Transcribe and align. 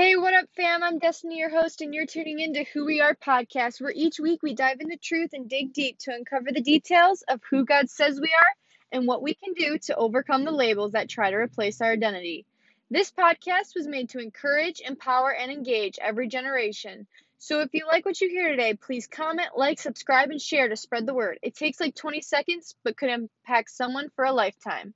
Hey, 0.00 0.16
what 0.16 0.32
up, 0.32 0.46
fam? 0.56 0.82
I'm 0.82 0.98
Destiny, 0.98 1.36
your 1.36 1.50
host, 1.50 1.82
and 1.82 1.92
you're 1.92 2.06
tuning 2.06 2.40
in 2.40 2.54
to 2.54 2.64
Who 2.72 2.86
We 2.86 3.02
Are 3.02 3.14
podcast, 3.14 3.82
where 3.82 3.92
each 3.94 4.18
week 4.18 4.42
we 4.42 4.54
dive 4.54 4.80
into 4.80 4.96
truth 4.96 5.34
and 5.34 5.46
dig 5.46 5.74
deep 5.74 5.98
to 5.98 6.14
uncover 6.14 6.48
the 6.50 6.62
details 6.62 7.22
of 7.28 7.42
who 7.50 7.66
God 7.66 7.90
says 7.90 8.18
we 8.18 8.30
are 8.30 8.54
and 8.92 9.06
what 9.06 9.20
we 9.20 9.34
can 9.34 9.52
do 9.52 9.76
to 9.76 9.96
overcome 9.96 10.46
the 10.46 10.52
labels 10.52 10.92
that 10.92 11.10
try 11.10 11.30
to 11.30 11.36
replace 11.36 11.82
our 11.82 11.92
identity. 11.92 12.46
This 12.90 13.12
podcast 13.12 13.74
was 13.76 13.86
made 13.86 14.08
to 14.08 14.20
encourage, 14.20 14.80
empower, 14.80 15.34
and 15.34 15.52
engage 15.52 15.98
every 16.00 16.28
generation. 16.28 17.06
So 17.36 17.60
if 17.60 17.68
you 17.74 17.86
like 17.86 18.06
what 18.06 18.22
you 18.22 18.30
hear 18.30 18.48
today, 18.48 18.72
please 18.72 19.06
comment, 19.06 19.50
like, 19.54 19.78
subscribe, 19.78 20.30
and 20.30 20.40
share 20.40 20.70
to 20.70 20.76
spread 20.76 21.04
the 21.04 21.12
word. 21.12 21.38
It 21.42 21.54
takes 21.54 21.78
like 21.78 21.94
20 21.94 22.22
seconds, 22.22 22.74
but 22.84 22.96
could 22.96 23.10
impact 23.10 23.70
someone 23.70 24.08
for 24.16 24.24
a 24.24 24.32
lifetime. 24.32 24.94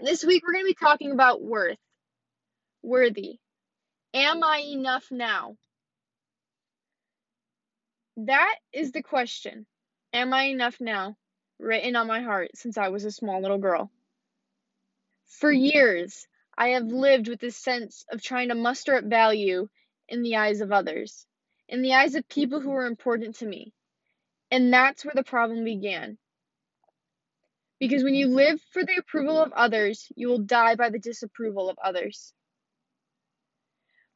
This 0.00 0.24
week 0.24 0.42
we're 0.44 0.54
going 0.54 0.64
to 0.64 0.74
be 0.74 0.74
talking 0.74 1.12
about 1.12 1.40
worth 1.40 1.78
worthy? 2.82 3.38
Am 4.14 4.42
I 4.42 4.62
mm-hmm. 4.62 4.78
enough 4.78 5.06
now? 5.10 5.56
That 8.16 8.56
is 8.72 8.92
the 8.92 9.02
question. 9.02 9.66
Am 10.14 10.32
I 10.32 10.44
enough 10.44 10.80
now? 10.80 11.16
Written 11.58 11.96
on 11.96 12.06
my 12.06 12.22
heart 12.22 12.50
since 12.54 12.78
I 12.78 12.88
was 12.88 13.04
a 13.04 13.10
small 13.10 13.42
little 13.42 13.58
girl. 13.58 13.90
For 15.26 15.52
mm-hmm. 15.52 15.64
years, 15.64 16.26
I 16.56 16.68
have 16.68 16.86
lived 16.86 17.28
with 17.28 17.40
this 17.40 17.58
sense 17.58 18.06
of 18.10 18.22
trying 18.22 18.48
to 18.48 18.54
muster 18.54 18.94
up 18.94 19.04
value 19.04 19.68
in 20.08 20.22
the 20.22 20.36
eyes 20.36 20.62
of 20.62 20.72
others, 20.72 21.26
in 21.68 21.82
the 21.82 21.92
eyes 21.92 22.14
of 22.14 22.26
people 22.26 22.60
who 22.60 22.68
mm-hmm. 22.68 22.76
were 22.76 22.86
important 22.86 23.36
to 23.36 23.46
me. 23.46 23.74
And 24.50 24.72
that's 24.72 25.04
where 25.04 25.14
the 25.14 25.24
problem 25.24 25.64
began. 25.64 26.16
Because 27.78 28.02
when 28.02 28.14
you 28.14 28.28
live 28.28 28.62
for 28.70 28.82
the 28.82 28.96
approval 28.96 29.42
of 29.42 29.52
others, 29.52 30.10
you 30.16 30.28
will 30.28 30.38
die 30.38 30.76
by 30.76 30.88
the 30.88 30.98
disapproval 30.98 31.68
of 31.68 31.78
others 31.84 32.32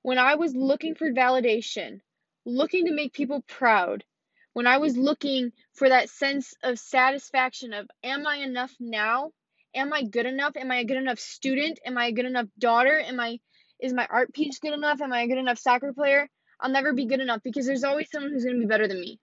when 0.02 0.18
I 0.18 0.36
was 0.36 0.54
looking 0.54 0.94
for 0.94 1.10
validation, 1.10 2.00
looking 2.44 2.86
to 2.86 2.94
make 2.94 3.12
people 3.12 3.42
proud, 3.42 4.04
when 4.52 4.66
I 4.66 4.78
was 4.78 4.96
looking 4.96 5.52
for 5.74 5.88
that 5.88 6.10
sense 6.10 6.54
of 6.62 6.78
satisfaction 6.78 7.72
of 7.72 7.88
am 8.02 8.26
I 8.26 8.36
enough 8.36 8.74
now? 8.80 9.30
Am 9.74 9.92
I 9.92 10.02
good 10.02 10.26
enough? 10.26 10.56
Am 10.56 10.70
I 10.70 10.78
a 10.78 10.84
good 10.84 10.96
enough 10.96 11.20
student? 11.20 11.78
Am 11.86 11.96
I 11.96 12.06
a 12.06 12.12
good 12.12 12.24
enough 12.24 12.46
daughter? 12.58 12.98
Am 12.98 13.20
I 13.20 13.38
is 13.78 13.92
my 13.92 14.06
art 14.10 14.32
piece 14.34 14.58
good 14.58 14.74
enough? 14.74 15.00
Am 15.00 15.12
I 15.12 15.22
a 15.22 15.28
good 15.28 15.38
enough 15.38 15.58
soccer 15.58 15.92
player? 15.92 16.28
I'll 16.60 16.70
never 16.70 16.92
be 16.92 17.06
good 17.06 17.20
enough 17.20 17.42
because 17.42 17.66
there's 17.66 17.84
always 17.84 18.10
someone 18.10 18.32
who's 18.32 18.44
going 18.44 18.56
to 18.56 18.60
be 18.60 18.68
better 18.68 18.88
than 18.88 19.00
me. 19.00 19.18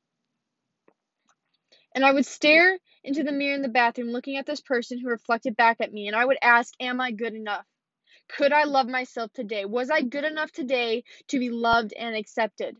And 1.94 2.06
I 2.06 2.12
would 2.12 2.26
stare 2.26 2.78
into 3.04 3.24
the 3.24 3.32
mirror 3.32 3.56
in 3.56 3.62
the 3.62 3.70
bathroom 3.70 4.10
looking 4.10 4.38
at 4.38 4.46
this 4.46 4.62
person 4.62 5.00
who 5.00 5.10
reflected 5.10 5.56
back 5.56 5.78
at 5.80 5.92
me 5.92 6.08
and 6.08 6.16
I 6.16 6.26
would 6.26 6.38
ask, 6.42 6.74
am 6.80 7.02
I 7.02 7.12
good 7.12 7.34
enough? 7.34 7.66
Could 8.30 8.52
I 8.52 8.66
love 8.66 8.88
myself 8.88 9.32
today? 9.34 9.66
Was 9.66 9.90
I 9.90 10.02
good 10.02 10.24
enough 10.24 10.52
today 10.52 11.04
to 11.30 11.40
be 11.40 11.50
loved 11.50 11.94
and 11.94 12.16
accepted? 12.16 12.78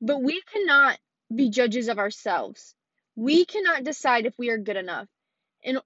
But 0.00 0.22
we 0.22 0.42
cannot 0.42 0.98
be 1.34 1.50
judges 1.50 1.88
of 1.88 1.98
ourselves. 1.98 2.74
We 3.16 3.44
cannot 3.44 3.84
decide 3.84 4.26
if 4.26 4.34
we 4.38 4.50
are 4.50 4.58
good 4.58 4.76
enough. 4.76 5.08
And 5.64 5.78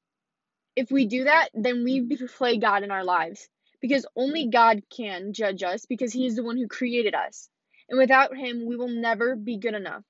if 0.77 0.91
we 0.91 1.07
do 1.07 1.25
that, 1.25 1.51
then 1.55 1.85
we 1.85 2.17
play 2.37 2.57
God 2.59 2.83
in 2.83 2.91
our 2.91 3.05
lives. 3.05 3.49
Because 3.81 4.07
only 4.17 4.49
God 4.49 4.83
can 4.91 5.33
judge 5.33 5.63
us 5.63 5.87
because 5.87 6.13
He 6.13 6.27
is 6.27 6.37
the 6.37 6.43
one 6.43 6.57
who 6.57 6.67
created 6.67 7.15
us. 7.15 7.49
And 7.89 7.99
without 7.99 8.37
Him, 8.37 8.67
we 8.67 8.77
will 8.77 8.89
never 8.89 9.37
be 9.37 9.59
good 9.59 9.75
enough. 9.75 10.03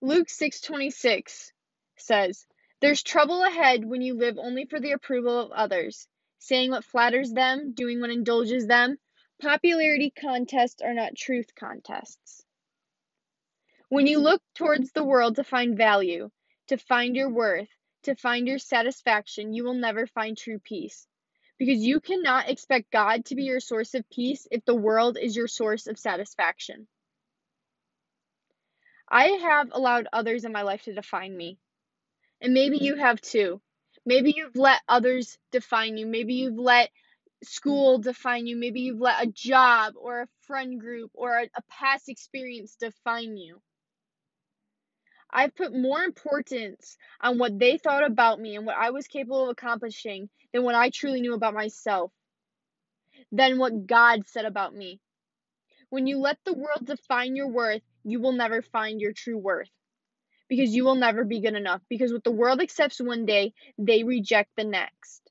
Luke 0.00 0.28
6:26 0.28 1.52
says, 1.96 2.46
there's 2.80 3.02
trouble 3.02 3.42
ahead 3.42 3.84
when 3.84 4.02
you 4.02 4.14
live 4.14 4.38
only 4.38 4.64
for 4.66 4.78
the 4.78 4.92
approval 4.92 5.40
of 5.40 5.50
others, 5.50 6.06
saying 6.38 6.70
what 6.70 6.84
flatters 6.84 7.32
them, 7.32 7.72
doing 7.72 8.00
what 8.00 8.10
indulges 8.10 8.66
them. 8.66 8.98
Popularity 9.40 10.10
contests 10.10 10.80
are 10.80 10.94
not 10.94 11.16
truth 11.16 11.54
contests. 11.54 12.44
When 13.88 14.06
you 14.06 14.18
look 14.18 14.42
towards 14.54 14.92
the 14.92 15.04
world 15.04 15.36
to 15.36 15.44
find 15.44 15.76
value, 15.76 16.30
to 16.68 16.76
find 16.76 17.16
your 17.16 17.30
worth, 17.30 17.68
to 18.04 18.14
find 18.14 18.46
your 18.46 18.58
satisfaction, 18.58 19.54
you 19.54 19.64
will 19.64 19.74
never 19.74 20.06
find 20.06 20.36
true 20.36 20.58
peace. 20.58 21.06
Because 21.58 21.78
you 21.78 21.98
cannot 21.98 22.48
expect 22.48 22.92
God 22.92 23.24
to 23.26 23.34
be 23.34 23.44
your 23.44 23.60
source 23.60 23.94
of 23.94 24.08
peace 24.10 24.46
if 24.50 24.64
the 24.64 24.74
world 24.74 25.18
is 25.20 25.34
your 25.34 25.48
source 25.48 25.88
of 25.88 25.98
satisfaction. 25.98 26.86
I 29.08 29.24
have 29.28 29.70
allowed 29.72 30.06
others 30.12 30.44
in 30.44 30.52
my 30.52 30.62
life 30.62 30.82
to 30.82 30.94
define 30.94 31.36
me. 31.36 31.58
And 32.40 32.54
maybe 32.54 32.78
you 32.78 32.96
have 32.96 33.20
too. 33.20 33.60
Maybe 34.06 34.32
you've 34.36 34.56
let 34.56 34.80
others 34.88 35.38
define 35.50 35.96
you. 35.96 36.06
Maybe 36.06 36.34
you've 36.34 36.58
let 36.58 36.90
school 37.42 37.98
define 37.98 38.46
you. 38.46 38.56
Maybe 38.56 38.80
you've 38.80 39.00
let 39.00 39.22
a 39.22 39.30
job 39.30 39.94
or 39.96 40.22
a 40.22 40.28
friend 40.46 40.80
group 40.80 41.10
or 41.14 41.38
a, 41.38 41.44
a 41.44 41.62
past 41.68 42.08
experience 42.08 42.76
define 42.76 43.36
you. 43.36 43.60
I've 45.30 45.54
put 45.54 45.74
more 45.74 46.02
importance 46.02 46.96
on 47.20 47.38
what 47.38 47.58
they 47.58 47.76
thought 47.76 48.04
about 48.04 48.40
me 48.40 48.56
and 48.56 48.64
what 48.64 48.76
I 48.76 48.90
was 48.90 49.06
capable 49.08 49.44
of 49.44 49.50
accomplishing 49.50 50.30
than 50.52 50.62
what 50.62 50.74
I 50.74 50.90
truly 50.90 51.20
knew 51.20 51.34
about 51.34 51.54
myself, 51.54 52.12
than 53.30 53.58
what 53.58 53.86
God 53.86 54.26
said 54.26 54.46
about 54.46 54.74
me. 54.74 55.00
When 55.90 56.06
you 56.06 56.18
let 56.18 56.38
the 56.44 56.54
world 56.54 56.86
define 56.86 57.36
your 57.36 57.48
worth, 57.48 57.82
you 58.04 58.20
will 58.20 58.32
never 58.32 58.62
find 58.62 59.00
your 59.00 59.12
true 59.12 59.38
worth 59.38 59.70
because 60.48 60.74
you 60.74 60.84
will 60.84 60.94
never 60.94 61.24
be 61.24 61.40
good 61.40 61.54
enough. 61.54 61.82
Because 61.88 62.12
what 62.12 62.24
the 62.24 62.30
world 62.30 62.60
accepts 62.60 63.00
one 63.00 63.26
day, 63.26 63.54
they 63.78 64.04
reject 64.04 64.50
the 64.56 64.64
next. 64.64 65.22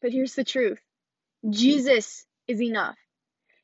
But 0.00 0.12
here's 0.12 0.34
the 0.34 0.44
truth 0.44 0.80
Jesus 1.48 2.26
is 2.48 2.60
enough. 2.62 2.96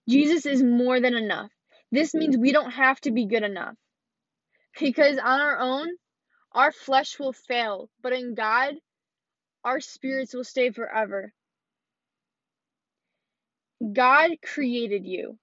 Jesus 0.09 0.47
is 0.47 0.63
more 0.63 1.01
than 1.01 1.15
enough. 1.15 1.51
This 1.93 2.15
means 2.15 2.37
we 2.37 2.53
don't 2.53 2.71
have 2.71 3.01
to 3.03 3.11
be 3.11 3.27
good 3.27 3.43
enough. 3.43 3.75
Because 4.79 5.19
on 5.19 5.41
our 5.41 5.59
own, 5.59 5.89
our 6.53 6.73
flesh 6.73 7.19
will 7.19 7.33
fail, 7.33 7.89
but 8.03 8.13
in 8.13 8.35
God, 8.35 8.75
our 9.65 9.81
spirits 9.81 10.35
will 10.35 10.45
stay 10.45 10.71
forever. 10.71 11.33
God 13.93 14.33
created 14.43 15.07
you. 15.07 15.39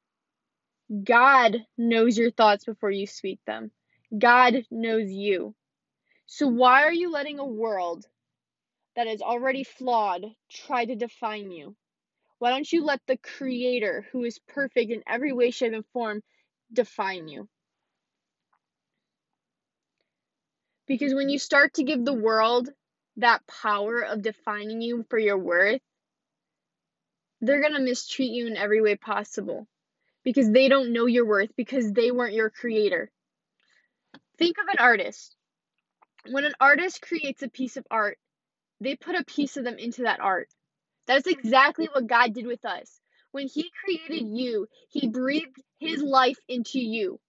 God 1.03 1.57
knows 1.77 2.17
your 2.17 2.31
thoughts 2.31 2.65
before 2.65 2.91
you 2.91 3.07
speak 3.07 3.39
them. 3.45 3.71
God 4.17 4.65
knows 4.71 5.11
you. 5.11 5.55
So 6.25 6.47
why 6.47 6.83
are 6.83 6.93
you 6.93 7.11
letting 7.11 7.39
a 7.39 7.45
world 7.45 8.05
that 8.95 9.07
is 9.07 9.21
already 9.21 9.63
flawed 9.63 10.25
try 10.49 10.85
to 10.85 10.95
define 10.95 11.51
you? 11.51 11.75
Why 12.39 12.49
don't 12.49 12.71
you 12.71 12.83
let 12.83 13.01
the 13.07 13.17
Creator, 13.17 14.07
who 14.11 14.23
is 14.23 14.39
perfect 14.47 14.91
in 14.91 15.03
every 15.07 15.31
way, 15.31 15.51
shape, 15.51 15.73
and 15.73 15.85
form, 15.93 16.21
define 16.71 17.27
you? 17.27 17.47
Because 20.87 21.13
when 21.13 21.29
you 21.29 21.39
start 21.39 21.75
to 21.75 21.83
give 21.83 22.03
the 22.03 22.13
world 22.13 22.69
that 23.17 23.47
power 23.47 24.01
of 24.01 24.21
defining 24.21 24.81
you 24.81 25.05
for 25.09 25.17
your 25.17 25.37
worth, 25.37 25.81
they're 27.41 27.61
going 27.61 27.73
to 27.73 27.79
mistreat 27.79 28.31
you 28.31 28.47
in 28.47 28.57
every 28.57 28.81
way 28.81 28.95
possible 28.95 29.67
because 30.23 30.51
they 30.51 30.67
don't 30.67 30.93
know 30.93 31.05
your 31.05 31.25
worth 31.25 31.49
because 31.55 31.91
they 31.91 32.11
weren't 32.11 32.33
your 32.33 32.49
creator. 32.49 33.11
Think 34.37 34.57
of 34.57 34.67
an 34.67 34.77
artist. 34.79 35.35
When 36.29 36.45
an 36.45 36.53
artist 36.59 37.01
creates 37.01 37.43
a 37.43 37.49
piece 37.49 37.77
of 37.77 37.85
art, 37.89 38.17
they 38.81 38.95
put 38.95 39.15
a 39.15 39.23
piece 39.23 39.57
of 39.57 39.63
them 39.63 39.77
into 39.77 40.03
that 40.03 40.19
art. 40.19 40.49
That's 41.07 41.27
exactly 41.27 41.87
what 41.91 42.07
God 42.07 42.33
did 42.33 42.47
with 42.47 42.65
us. 42.65 42.99
When 43.31 43.47
He 43.47 43.71
created 43.83 44.27
you, 44.27 44.67
He 44.89 45.07
breathed 45.07 45.61
His 45.79 46.01
life 46.01 46.37
into 46.49 46.79
you. 46.79 47.19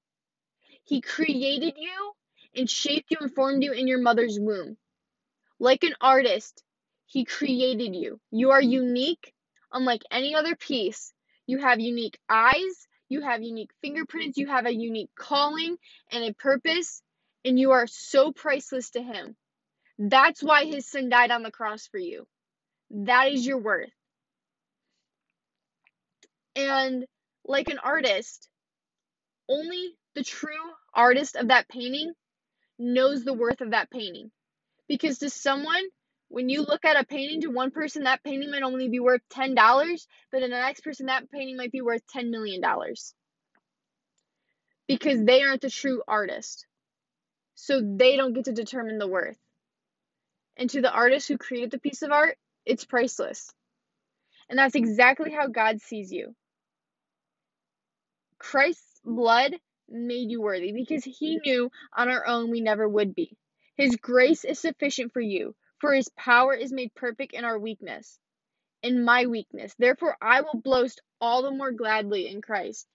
He 0.84 1.00
created 1.00 1.74
you 1.76 2.12
and 2.54 2.70
shaped 2.70 3.10
you 3.10 3.18
and 3.20 3.34
formed 3.34 3.62
you 3.62 3.72
in 3.72 3.86
your 3.86 4.00
mother's 4.00 4.38
womb. 4.40 4.76
Like 5.58 5.84
an 5.84 5.94
artist, 6.00 6.62
He 7.06 7.24
created 7.24 7.94
you. 7.94 8.20
You 8.30 8.50
are 8.50 8.62
unique, 8.62 9.32
unlike 9.72 10.02
any 10.10 10.34
other 10.34 10.56
piece. 10.56 11.12
You 11.46 11.58
have 11.58 11.80
unique 11.80 12.18
eyes, 12.28 12.88
you 13.08 13.20
have 13.22 13.42
unique 13.42 13.70
fingerprints, 13.80 14.38
you 14.38 14.48
have 14.48 14.66
a 14.66 14.74
unique 14.74 15.10
calling 15.16 15.76
and 16.10 16.24
a 16.24 16.34
purpose, 16.34 17.02
and 17.46 17.58
you 17.58 17.70
are 17.70 17.86
so 17.86 18.32
priceless 18.32 18.90
to 18.90 19.02
Him. 19.02 19.36
That's 19.98 20.42
why 20.42 20.66
His 20.66 20.90
Son 20.90 21.08
died 21.08 21.30
on 21.30 21.42
the 21.42 21.52
cross 21.52 21.86
for 21.86 21.98
you. 21.98 22.26
That 22.90 23.32
is 23.32 23.46
your 23.46 23.58
worth. 23.58 23.90
And 26.56 27.06
like 27.44 27.68
an 27.68 27.78
artist, 27.78 28.48
only 29.48 29.94
the 30.14 30.24
true 30.24 30.50
artist 30.92 31.36
of 31.36 31.48
that 31.48 31.68
painting 31.68 32.12
knows 32.78 33.24
the 33.24 33.32
worth 33.32 33.60
of 33.60 33.70
that 33.70 33.90
painting. 33.90 34.30
Because 34.88 35.18
to 35.18 35.30
someone, 35.30 35.82
when 36.28 36.48
you 36.48 36.62
look 36.62 36.84
at 36.84 37.00
a 37.00 37.04
painting 37.04 37.42
to 37.42 37.48
one 37.48 37.70
person, 37.70 38.04
that 38.04 38.24
painting 38.24 38.50
might 38.50 38.62
only 38.62 38.88
be 38.88 39.00
worth 39.00 39.20
$10, 39.32 39.54
but 40.32 40.40
to 40.40 40.44
the 40.44 40.48
next 40.48 40.80
person, 40.80 41.06
that 41.06 41.30
painting 41.30 41.56
might 41.56 41.72
be 41.72 41.80
worth 41.80 42.02
$10 42.14 42.30
million. 42.30 42.60
Because 44.88 45.24
they 45.24 45.42
aren't 45.42 45.62
the 45.62 45.70
true 45.70 46.02
artist. 46.08 46.66
So 47.56 47.80
they 47.80 48.16
don't 48.16 48.34
get 48.34 48.44
to 48.44 48.52
determine 48.52 48.98
the 48.98 49.08
worth. 49.08 49.38
And 50.56 50.70
to 50.70 50.80
the 50.82 50.92
artist 50.92 51.28
who 51.28 51.38
created 51.38 51.70
the 51.70 51.80
piece 51.80 52.02
of 52.02 52.12
art, 52.12 52.38
It's 52.64 52.84
priceless. 52.84 53.52
And 54.48 54.58
that's 54.58 54.74
exactly 54.74 55.32
how 55.32 55.48
God 55.48 55.80
sees 55.80 56.12
you. 56.12 56.34
Christ's 58.38 59.00
blood 59.04 59.56
made 59.88 60.30
you 60.30 60.40
worthy 60.40 60.72
because 60.72 61.04
he 61.04 61.40
knew 61.44 61.70
on 61.92 62.08
our 62.08 62.26
own 62.26 62.50
we 62.50 62.60
never 62.60 62.88
would 62.88 63.14
be. 63.14 63.36
His 63.76 63.96
grace 63.96 64.44
is 64.44 64.58
sufficient 64.58 65.12
for 65.12 65.20
you, 65.20 65.54
for 65.80 65.94
his 65.94 66.08
power 66.10 66.54
is 66.54 66.72
made 66.72 66.94
perfect 66.94 67.34
in 67.34 67.44
our 67.44 67.58
weakness, 67.58 68.18
in 68.82 69.04
my 69.04 69.26
weakness. 69.26 69.74
Therefore, 69.78 70.16
I 70.20 70.42
will 70.42 70.60
boast 70.62 71.00
all 71.20 71.42
the 71.42 71.50
more 71.50 71.72
gladly 71.72 72.28
in 72.28 72.42
Christ. 72.42 72.86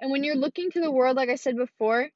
And 0.00 0.10
when 0.10 0.24
you're 0.24 0.36
looking 0.36 0.70
to 0.70 0.80
the 0.80 0.90
world, 0.90 1.16
like 1.16 1.28
I 1.28 1.36
said 1.36 1.56
before, 1.56 2.08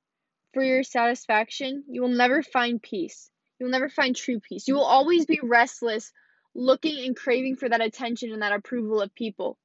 for 0.54 0.62
your 0.62 0.82
satisfaction, 0.82 1.84
you 1.88 2.02
will 2.02 2.08
never 2.08 2.42
find 2.42 2.82
peace. 2.82 3.30
You 3.58 3.66
will 3.66 3.72
never 3.72 3.88
find 3.88 4.14
true 4.14 4.40
peace. 4.40 4.69
You 4.69 4.75
will 4.75 4.84
always 4.84 5.26
be 5.26 5.40
restless, 5.42 6.12
looking 6.54 7.04
and 7.04 7.16
craving 7.16 7.56
for 7.56 7.69
that 7.69 7.80
attention 7.80 8.32
and 8.32 8.42
that 8.42 8.52
approval 8.52 9.00
of 9.00 9.14
people, 9.14 9.58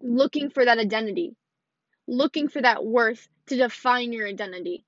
looking 0.00 0.50
for 0.50 0.64
that 0.64 0.78
identity, 0.78 1.36
looking 2.06 2.48
for 2.48 2.62
that 2.62 2.84
worth 2.84 3.28
to 3.46 3.56
define 3.56 4.12
your 4.12 4.26
identity. 4.26 4.84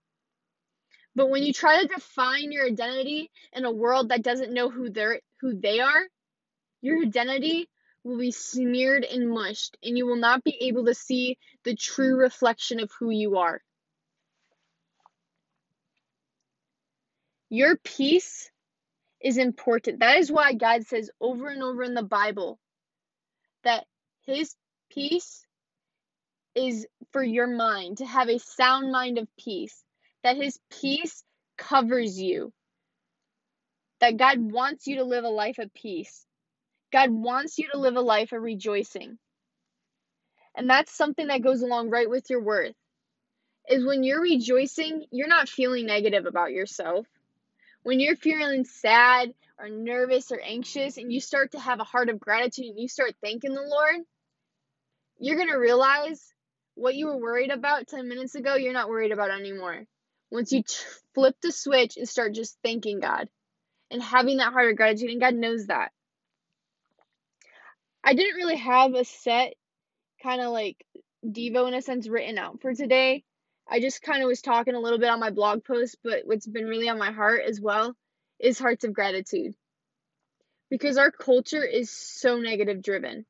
But 1.14 1.28
when 1.28 1.42
you 1.42 1.52
try 1.52 1.82
to 1.82 1.88
define 1.88 2.52
your 2.52 2.66
identity 2.66 3.30
in 3.52 3.64
a 3.64 3.72
world 3.72 4.08
that 4.08 4.22
doesn't 4.22 4.54
know 4.54 4.70
who 4.70 4.88
they're 4.88 5.20
who 5.40 5.60
they 5.60 5.80
are, 5.80 6.06
your 6.80 7.02
identity 7.02 7.68
will 8.04 8.18
be 8.18 8.32
smeared 8.32 9.04
and 9.04 9.30
mushed, 9.30 9.76
and 9.82 9.96
you 9.96 10.06
will 10.06 10.16
not 10.16 10.44
be 10.44 10.56
able 10.62 10.86
to 10.86 10.94
see 10.94 11.38
the 11.64 11.74
true 11.74 12.16
reflection 12.16 12.80
of 12.80 12.90
who 12.98 13.10
you 13.10 13.38
are. 13.38 13.62
Your 17.48 17.76
peace 17.76 18.50
is 19.20 19.36
important. 19.36 20.00
That 20.00 20.18
is 20.18 20.32
why 20.32 20.54
God 20.54 20.86
says 20.86 21.10
over 21.20 21.48
and 21.48 21.62
over 21.62 21.82
in 21.82 21.94
the 21.94 22.02
Bible 22.02 22.58
that 23.62 23.84
His 24.22 24.54
peace 24.90 25.46
is 26.54 26.86
for 27.12 27.22
your 27.22 27.46
mind, 27.46 27.98
to 27.98 28.06
have 28.06 28.28
a 28.28 28.38
sound 28.38 28.90
mind 28.90 29.18
of 29.18 29.28
peace, 29.38 29.84
that 30.24 30.36
His 30.36 30.58
peace 30.80 31.22
covers 31.56 32.20
you, 32.20 32.52
that 34.00 34.16
God 34.16 34.38
wants 34.40 34.86
you 34.86 34.96
to 34.96 35.04
live 35.04 35.24
a 35.24 35.28
life 35.28 35.58
of 35.58 35.72
peace. 35.74 36.26
God 36.92 37.10
wants 37.10 37.58
you 37.58 37.68
to 37.72 37.78
live 37.78 37.96
a 37.96 38.00
life 38.00 38.32
of 38.32 38.42
rejoicing. 38.42 39.18
And 40.54 40.68
that's 40.68 40.92
something 40.92 41.28
that 41.28 41.42
goes 41.42 41.62
along 41.62 41.90
right 41.90 42.08
with 42.08 42.28
your 42.28 42.42
worth. 42.42 42.74
Is 43.68 43.84
when 43.84 44.04
you're 44.04 44.20
rejoicing, 44.20 45.06
you're 45.10 45.28
not 45.28 45.48
feeling 45.48 45.86
negative 45.86 46.26
about 46.26 46.52
yourself. 46.52 47.06
When 47.82 48.00
you're 48.00 48.16
feeling 48.16 48.64
sad 48.64 49.32
or 49.58 49.68
nervous 49.68 50.30
or 50.30 50.40
anxious 50.40 50.98
and 50.98 51.12
you 51.12 51.20
start 51.20 51.52
to 51.52 51.60
have 51.60 51.80
a 51.80 51.84
heart 51.84 52.10
of 52.10 52.20
gratitude 52.20 52.66
and 52.66 52.78
you 52.78 52.88
start 52.88 53.14
thanking 53.22 53.54
the 53.54 53.62
Lord, 53.62 53.96
you're 55.18 55.36
going 55.36 55.48
to 55.48 55.56
realize 55.56 56.32
what 56.74 56.94
you 56.94 57.06
were 57.06 57.18
worried 57.18 57.50
about 57.50 57.86
10 57.86 58.08
minutes 58.08 58.34
ago, 58.34 58.56
you're 58.56 58.72
not 58.72 58.88
worried 58.88 59.12
about 59.12 59.30
anymore. 59.30 59.84
Once 60.30 60.52
you 60.52 60.62
flip 61.14 61.36
the 61.42 61.52
switch 61.52 61.96
and 61.96 62.08
start 62.08 62.34
just 62.34 62.56
thanking 62.62 63.00
God 63.00 63.28
and 63.90 64.02
having 64.02 64.38
that 64.38 64.52
heart 64.52 64.70
of 64.70 64.76
gratitude, 64.76 65.10
and 65.10 65.20
God 65.20 65.34
knows 65.34 65.66
that. 65.66 65.92
I 68.04 68.14
didn't 68.14 68.36
really 68.36 68.56
have 68.56 68.94
a 68.94 69.04
set 69.04 69.54
kind 70.22 70.40
of 70.40 70.50
like 70.50 70.84
Devo 71.24 71.68
in 71.68 71.74
a 71.74 71.82
sense 71.82 72.08
written 72.08 72.38
out 72.38 72.60
for 72.60 72.74
today. 72.74 73.24
I 73.68 73.80
just 73.80 74.02
kind 74.02 74.22
of 74.22 74.28
was 74.28 74.42
talking 74.42 74.74
a 74.74 74.80
little 74.80 74.98
bit 74.98 75.08
on 75.08 75.20
my 75.20 75.30
blog 75.30 75.64
post, 75.64 75.96
but 76.02 76.22
what's 76.24 76.46
been 76.46 76.66
really 76.66 76.88
on 76.88 76.98
my 76.98 77.12
heart 77.12 77.42
as 77.48 77.60
well 77.60 77.94
is 78.40 78.58
hearts 78.58 78.84
of 78.84 78.92
gratitude. 78.92 79.54
Because 80.68 80.98
our 80.98 81.10
culture 81.10 81.64
is 81.64 81.90
so 81.90 82.38
negative 82.38 82.82
driven. 82.82 83.24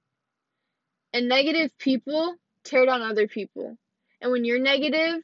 And 1.12 1.28
negative 1.28 1.76
people 1.78 2.34
tear 2.64 2.86
down 2.86 3.02
other 3.02 3.28
people. 3.28 3.76
And 4.20 4.32
when 4.32 4.44
you're 4.44 4.60
negative, 4.60 5.22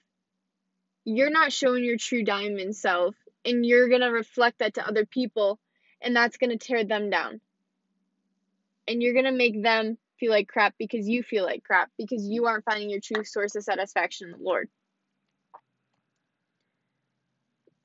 you're 1.04 1.30
not 1.30 1.52
showing 1.52 1.84
your 1.84 1.96
true 1.96 2.24
diamond 2.24 2.76
self. 2.76 3.14
And 3.44 3.64
you're 3.64 3.88
going 3.88 4.02
to 4.02 4.08
reflect 4.08 4.58
that 4.58 4.74
to 4.74 4.86
other 4.86 5.06
people. 5.06 5.58
And 6.02 6.14
that's 6.14 6.36
going 6.36 6.50
to 6.50 6.58
tear 6.58 6.84
them 6.84 7.08
down. 7.08 7.40
And 8.88 9.02
you're 9.02 9.12
going 9.12 9.26
to 9.26 9.32
make 9.32 9.62
them 9.62 9.98
feel 10.18 10.32
like 10.32 10.48
crap 10.48 10.74
because 10.78 11.06
you 11.06 11.22
feel 11.22 11.44
like 11.44 11.62
crap 11.62 11.90
because 11.98 12.24
you 12.26 12.46
aren't 12.46 12.64
finding 12.64 12.90
your 12.90 13.00
true 13.00 13.24
source 13.24 13.54
of 13.54 13.62
satisfaction 13.62 14.28
in 14.28 14.38
the 14.38 14.44
Lord. 14.44 14.68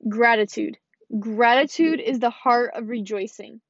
Gratitude. 0.08 0.78
Gratitude 1.18 2.00
is 2.00 2.18
the 2.18 2.30
heart 2.30 2.72
of 2.74 2.88
rejoicing. 2.88 3.60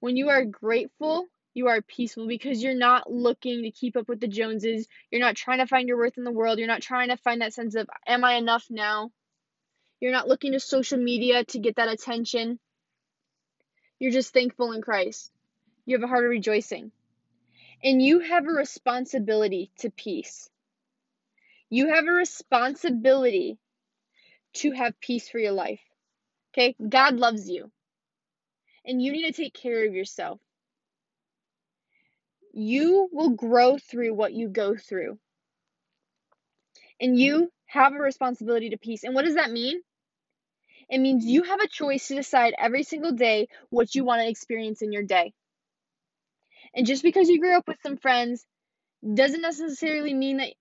When 0.00 0.16
you 0.16 0.28
are 0.28 0.44
grateful, 0.44 1.26
you 1.54 1.68
are 1.68 1.82
peaceful 1.82 2.28
because 2.28 2.62
you're 2.62 2.74
not 2.74 3.10
looking 3.10 3.62
to 3.62 3.70
keep 3.70 3.96
up 3.96 4.08
with 4.08 4.20
the 4.20 4.28
Joneses. 4.28 4.86
You're 5.10 5.20
not 5.20 5.34
trying 5.34 5.58
to 5.58 5.66
find 5.66 5.88
your 5.88 5.96
worth 5.96 6.16
in 6.16 6.24
the 6.24 6.30
world. 6.30 6.58
You're 6.58 6.68
not 6.68 6.82
trying 6.82 7.08
to 7.08 7.16
find 7.16 7.40
that 7.40 7.54
sense 7.54 7.74
of, 7.74 7.88
am 8.06 8.24
I 8.24 8.34
enough 8.34 8.66
now? 8.70 9.10
You're 10.00 10.12
not 10.12 10.28
looking 10.28 10.52
to 10.52 10.60
social 10.60 10.98
media 10.98 11.44
to 11.46 11.58
get 11.58 11.76
that 11.76 11.88
attention. 11.88 12.60
You're 13.98 14.12
just 14.12 14.32
thankful 14.32 14.72
in 14.72 14.82
Christ. 14.82 15.32
You 15.88 15.96
have 15.96 16.04
a 16.04 16.06
heart 16.06 16.24
of 16.24 16.30
rejoicing. 16.30 16.92
And 17.82 18.02
you 18.02 18.18
have 18.18 18.44
a 18.44 18.52
responsibility 18.52 19.70
to 19.78 19.88
peace. 19.88 20.50
You 21.70 21.94
have 21.94 22.06
a 22.06 22.12
responsibility 22.12 23.56
to 24.56 24.72
have 24.72 25.00
peace 25.00 25.30
for 25.30 25.38
your 25.38 25.52
life. 25.52 25.80
Okay? 26.52 26.76
God 26.86 27.16
loves 27.16 27.48
you. 27.48 27.70
And 28.84 29.00
you 29.00 29.12
need 29.12 29.32
to 29.32 29.32
take 29.32 29.54
care 29.54 29.86
of 29.86 29.94
yourself. 29.94 30.38
You 32.52 33.08
will 33.10 33.30
grow 33.30 33.78
through 33.78 34.12
what 34.12 34.34
you 34.34 34.48
go 34.50 34.76
through. 34.76 35.18
And 37.00 37.18
you 37.18 37.50
have 37.64 37.94
a 37.94 37.98
responsibility 37.98 38.68
to 38.70 38.76
peace. 38.76 39.04
And 39.04 39.14
what 39.14 39.24
does 39.24 39.36
that 39.36 39.50
mean? 39.50 39.80
It 40.90 40.98
means 40.98 41.24
you 41.24 41.44
have 41.44 41.60
a 41.60 41.66
choice 41.66 42.08
to 42.08 42.14
decide 42.14 42.52
every 42.58 42.82
single 42.82 43.12
day 43.12 43.48
what 43.70 43.94
you 43.94 44.04
want 44.04 44.20
to 44.20 44.28
experience 44.28 44.82
in 44.82 44.92
your 44.92 45.04
day. 45.04 45.32
And 46.74 46.86
just 46.86 47.02
because 47.02 47.28
you 47.28 47.40
grew 47.40 47.56
up 47.56 47.66
with 47.66 47.78
some 47.82 47.96
friends 47.96 48.46
doesn't 49.14 49.42
necessarily 49.42 50.14
mean 50.14 50.38
that, 50.38 50.52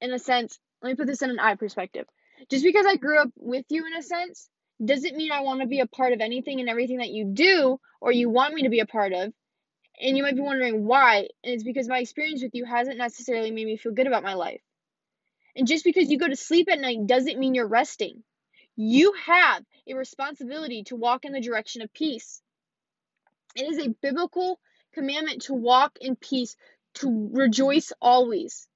in 0.00 0.12
a 0.12 0.18
sense, 0.18 0.58
let 0.82 0.90
me 0.90 0.94
put 0.96 1.06
this 1.06 1.22
in 1.22 1.30
an 1.30 1.38
I 1.38 1.54
perspective. 1.56 2.06
Just 2.50 2.64
because 2.64 2.86
I 2.86 2.96
grew 2.96 3.18
up 3.18 3.30
with 3.36 3.66
you 3.68 3.86
in 3.86 3.94
a 3.94 4.02
sense 4.02 4.48
doesn't 4.82 5.16
mean 5.16 5.30
I 5.30 5.42
want 5.42 5.60
to 5.60 5.66
be 5.66 5.80
a 5.80 5.86
part 5.86 6.12
of 6.12 6.20
anything 6.20 6.60
and 6.60 6.68
everything 6.68 6.98
that 6.98 7.10
you 7.10 7.26
do 7.34 7.78
or 8.00 8.12
you 8.12 8.30
want 8.30 8.54
me 8.54 8.62
to 8.62 8.70
be 8.70 8.80
a 8.80 8.86
part 8.86 9.12
of. 9.12 9.32
And 10.00 10.16
you 10.16 10.22
might 10.22 10.36
be 10.36 10.40
wondering 10.40 10.86
why. 10.86 11.28
And 11.44 11.54
it's 11.54 11.64
because 11.64 11.88
my 11.88 11.98
experience 11.98 12.42
with 12.42 12.54
you 12.54 12.64
hasn't 12.64 12.96
necessarily 12.96 13.50
made 13.50 13.66
me 13.66 13.76
feel 13.76 13.92
good 13.92 14.06
about 14.06 14.22
my 14.22 14.34
life. 14.34 14.62
And 15.54 15.66
just 15.66 15.84
because 15.84 16.10
you 16.10 16.18
go 16.18 16.28
to 16.28 16.36
sleep 16.36 16.68
at 16.70 16.80
night 16.80 17.06
doesn't 17.06 17.38
mean 17.38 17.54
you're 17.54 17.68
resting. 17.68 18.22
You 18.76 19.12
have 19.26 19.62
a 19.86 19.94
responsibility 19.94 20.84
to 20.84 20.96
walk 20.96 21.26
in 21.26 21.32
the 21.32 21.40
direction 21.40 21.82
of 21.82 21.92
peace. 21.92 22.40
It 23.54 23.70
is 23.70 23.78
a 23.78 23.94
biblical 24.00 24.58
commandment 24.94 25.42
to 25.42 25.54
walk 25.54 25.98
in 26.00 26.16
peace, 26.16 26.56
to 26.94 27.30
rejoice 27.32 27.92
always. 28.00 28.68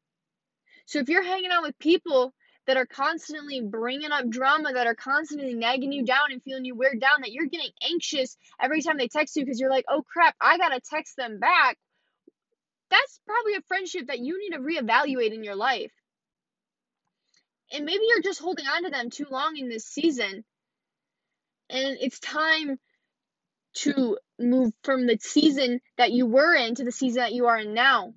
So 0.87 0.99
if 0.99 1.09
you're 1.09 1.25
hanging 1.25 1.50
out 1.50 1.62
with 1.62 1.78
people 1.78 2.35
that 2.66 2.76
are 2.76 2.87
constantly 2.87 3.61
bringing 3.61 4.11
up 4.11 4.28
drama, 4.28 4.73
that 4.73 4.87
are 4.87 4.94
constantly 4.94 5.54
nagging 5.54 5.92
you 5.92 6.04
down 6.04 6.33
and 6.33 6.42
feeling 6.42 6.64
you 6.64 6.75
wear 6.75 6.94
down, 6.94 7.21
that 7.21 7.33
you're 7.33 7.47
getting 7.47 7.71
anxious 7.83 8.37
every 8.61 8.83
time 8.83 8.97
they 8.97 9.09
text 9.09 9.37
you 9.37 9.44
because 9.44 9.61
you're 9.61 9.71
like, 9.71 9.85
oh 9.88 10.02
crap, 10.02 10.35
I 10.40 10.56
gotta 10.59 10.80
text 10.80 11.16
them 11.16 11.38
back. 11.38 11.76
That's 12.90 13.21
probably 13.26 13.54
a 13.54 13.62
friendship 13.62 14.06
that 14.06 14.21
you 14.21 14.38
need 14.38 14.56
to 14.56 14.62
reevaluate 14.62 15.35
in 15.35 15.44
your 15.44 15.56
life. 15.56 15.92
And 17.73 17.85
maybe 17.85 18.04
you're 18.09 18.23
just 18.23 18.40
holding 18.40 18.66
on 18.66 18.85
to 18.85 18.90
them 18.90 19.11
too 19.11 19.26
long 19.30 19.56
in 19.56 19.68
this 19.68 19.85
season. 19.85 20.44
And 21.71 21.99
it's 22.00 22.21
time 22.21 22.78
to 23.75 24.19
move 24.38 24.73
from 24.83 25.07
the 25.07 25.19
season 25.21 25.81
that 25.99 26.12
you 26.12 26.26
were 26.26 26.54
in 26.54 26.75
to 26.76 26.85
the 26.85 26.93
season 26.93 27.21
that 27.23 27.33
you 27.33 27.47
are 27.47 27.59
in 27.59 27.75
now. 27.75 28.14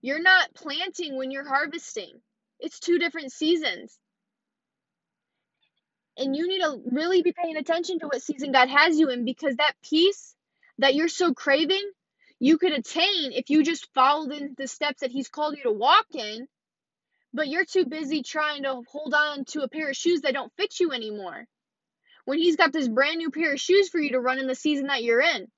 You're 0.00 0.22
not 0.22 0.54
planting 0.54 1.16
when 1.16 1.30
you're 1.30 1.48
harvesting. 1.48 2.20
It's 2.58 2.80
two 2.80 2.98
different 2.98 3.32
seasons. 3.32 3.98
And 6.16 6.36
you 6.36 6.46
need 6.48 6.60
to 6.60 6.82
really 6.90 7.22
be 7.22 7.32
paying 7.32 7.56
attention 7.56 8.00
to 8.00 8.06
what 8.06 8.22
season 8.22 8.52
God 8.52 8.68
has 8.68 8.98
you 8.98 9.08
in 9.10 9.24
because 9.24 9.56
that 9.56 9.74
peace 9.82 10.34
that 10.78 10.94
you're 10.94 11.08
so 11.08 11.32
craving, 11.32 11.90
you 12.38 12.58
could 12.58 12.72
attain 12.72 13.32
if 13.32 13.50
you 13.50 13.62
just 13.64 13.88
followed 13.94 14.32
in 14.32 14.54
the 14.58 14.66
steps 14.66 15.00
that 15.00 15.10
He's 15.10 15.28
called 15.28 15.56
you 15.56 15.62
to 15.64 15.72
walk 15.72 16.06
in, 16.14 16.48
but 17.32 17.48
you're 17.48 17.64
too 17.64 17.86
busy 17.86 18.22
trying 18.22 18.64
to 18.64 18.82
hold 18.88 19.14
on 19.14 19.44
to 19.46 19.62
a 19.62 19.68
pair 19.68 19.88
of 19.90 19.96
shoes 19.96 20.22
that 20.22 20.34
don't 20.34 20.52
fit 20.56 20.80
you 20.80 20.92
anymore. 20.92 21.46
When 22.24 22.38
He's 22.38 22.56
got 22.56 22.72
this 22.72 22.88
brand 22.88 23.18
new 23.18 23.30
pair 23.30 23.52
of 23.52 23.60
shoes 23.60 23.88
for 23.88 23.98
you 24.00 24.12
to 24.12 24.20
run 24.20 24.38
in 24.38 24.46
the 24.46 24.54
season 24.54 24.86
that 24.86 25.02
you're 25.02 25.20
in. 25.20 25.48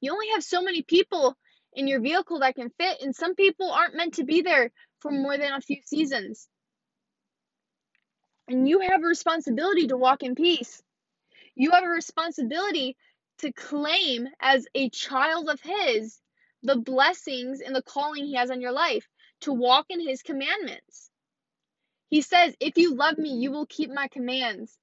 You 0.00 0.12
only 0.12 0.28
have 0.30 0.44
so 0.44 0.62
many 0.62 0.82
people 0.82 1.36
in 1.72 1.88
your 1.88 2.00
vehicle 2.00 2.40
that 2.40 2.54
can 2.54 2.70
fit, 2.70 3.02
and 3.02 3.14
some 3.14 3.34
people 3.34 3.70
aren't 3.70 3.96
meant 3.96 4.14
to 4.14 4.24
be 4.24 4.42
there 4.42 4.70
for 5.00 5.10
more 5.10 5.36
than 5.36 5.52
a 5.52 5.60
few 5.60 5.78
seasons. 5.84 6.48
And 8.48 8.68
you 8.68 8.80
have 8.80 9.02
a 9.02 9.06
responsibility 9.06 9.88
to 9.88 9.96
walk 9.96 10.22
in 10.22 10.34
peace. 10.34 10.82
You 11.54 11.72
have 11.72 11.84
a 11.84 11.88
responsibility 11.88 12.96
to 13.38 13.52
claim 13.52 14.28
as 14.40 14.66
a 14.74 14.88
child 14.90 15.48
of 15.48 15.60
His 15.60 16.18
the 16.62 16.76
blessings 16.76 17.60
and 17.60 17.74
the 17.74 17.82
calling 17.82 18.24
He 18.24 18.34
has 18.34 18.50
on 18.50 18.60
your 18.60 18.72
life, 18.72 19.06
to 19.42 19.52
walk 19.52 19.86
in 19.90 20.00
His 20.00 20.22
commandments. 20.22 21.10
He 22.08 22.22
says, 22.22 22.54
If 22.60 22.76
you 22.78 22.94
love 22.94 23.18
me, 23.18 23.30
you 23.30 23.50
will 23.52 23.66
keep 23.66 23.90
my 23.90 24.08
commands. 24.08 24.76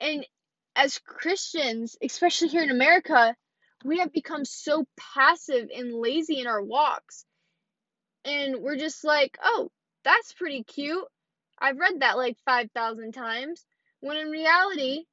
And 0.00 0.26
as 0.76 0.98
Christians, 0.98 1.96
especially 2.02 2.48
here 2.48 2.62
in 2.62 2.70
America, 2.70 3.36
we 3.84 3.98
have 3.98 4.12
become 4.12 4.44
so 4.44 4.86
passive 5.14 5.68
and 5.74 5.94
lazy 5.94 6.40
in 6.40 6.46
our 6.46 6.62
walks. 6.62 7.24
And 8.24 8.62
we're 8.62 8.76
just 8.76 9.04
like, 9.04 9.36
oh, 9.42 9.70
that's 10.04 10.32
pretty 10.32 10.64
cute. 10.64 11.04
I've 11.58 11.78
read 11.78 12.00
that 12.00 12.16
like 12.16 12.36
5,000 12.44 13.12
times. 13.12 13.64
When 14.00 14.16
in 14.16 14.30
reality, 14.30 15.04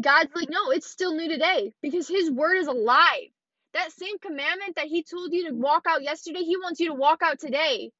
God's 0.00 0.34
like, 0.34 0.48
no, 0.48 0.70
it's 0.70 0.90
still 0.90 1.14
new 1.14 1.28
today 1.28 1.72
because 1.82 2.08
His 2.08 2.30
word 2.30 2.56
is 2.56 2.66
alive. 2.68 3.28
That 3.74 3.92
same 3.92 4.18
commandment 4.18 4.76
that 4.76 4.86
He 4.86 5.02
told 5.02 5.32
you 5.32 5.48
to 5.48 5.54
walk 5.54 5.84
out 5.88 6.02
yesterday, 6.02 6.40
He 6.40 6.56
wants 6.56 6.80
you 6.80 6.88
to 6.88 6.94
walk 6.94 7.22
out 7.22 7.38
today. 7.38 7.90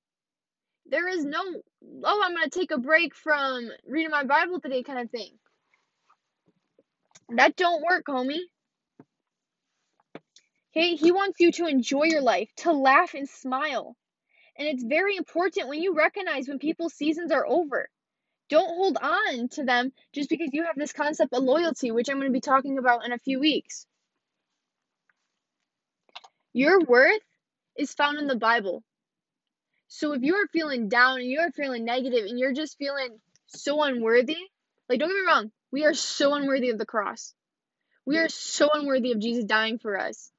There 0.86 1.08
is 1.08 1.24
no, 1.24 1.40
oh, 2.04 2.22
I'm 2.24 2.34
going 2.34 2.48
to 2.48 2.58
take 2.58 2.70
a 2.70 2.78
break 2.78 3.14
from 3.14 3.68
reading 3.86 4.10
my 4.10 4.24
Bible 4.24 4.60
today 4.60 4.82
kind 4.82 5.00
of 5.00 5.10
thing. 5.10 5.32
That 7.36 7.56
don't 7.56 7.82
work, 7.82 8.06
homie. 8.06 8.40
He, 10.72 10.96
he 10.96 11.12
wants 11.12 11.40
you 11.40 11.52
to 11.52 11.66
enjoy 11.66 12.04
your 12.04 12.22
life, 12.22 12.48
to 12.58 12.72
laugh 12.72 13.14
and 13.14 13.28
smile. 13.28 13.96
And 14.56 14.68
it's 14.68 14.84
very 14.84 15.16
important 15.16 15.68
when 15.68 15.82
you 15.82 15.96
recognize 15.96 16.48
when 16.48 16.58
people's 16.58 16.94
seasons 16.94 17.32
are 17.32 17.46
over. 17.46 17.88
Don't 18.48 18.68
hold 18.68 18.98
on 19.00 19.48
to 19.50 19.64
them 19.64 19.92
just 20.12 20.28
because 20.28 20.50
you 20.52 20.64
have 20.64 20.76
this 20.76 20.92
concept 20.92 21.32
of 21.32 21.42
loyalty, 21.42 21.92
which 21.92 22.08
I'm 22.08 22.16
going 22.16 22.28
to 22.28 22.32
be 22.32 22.40
talking 22.40 22.78
about 22.78 23.04
in 23.04 23.12
a 23.12 23.18
few 23.18 23.38
weeks. 23.38 23.86
Your 26.52 26.80
worth 26.80 27.22
is 27.76 27.94
found 27.94 28.18
in 28.18 28.26
the 28.26 28.36
Bible. 28.36 28.82
So 29.86 30.12
if 30.12 30.22
you 30.22 30.34
are 30.36 30.46
feeling 30.52 30.88
down 30.88 31.20
and 31.20 31.28
you 31.28 31.40
are 31.40 31.52
feeling 31.52 31.84
negative 31.84 32.26
and 32.26 32.38
you're 32.38 32.52
just 32.52 32.76
feeling 32.76 33.20
so 33.46 33.82
unworthy, 33.82 34.36
like 34.88 34.98
don't 34.98 35.08
get 35.08 35.14
me 35.14 35.26
wrong, 35.26 35.52
we 35.72 35.84
are 35.84 35.94
so 35.94 36.34
unworthy 36.34 36.70
of 36.70 36.78
the 36.78 36.86
cross. 36.86 37.34
We 38.06 38.18
are 38.18 38.28
so 38.28 38.68
unworthy 38.72 39.12
of 39.12 39.20
Jesus 39.20 39.44
dying 39.44 39.78
for 39.78 39.98
us. 39.98 40.30